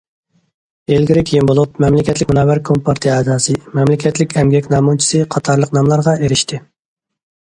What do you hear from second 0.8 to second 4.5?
ئىلگىرى- كېيىن بولۇپ« مەملىكەتلىك مۇنەۋۋەر كومپارتىيە ئەزاسى»،« مەملىكەتلىك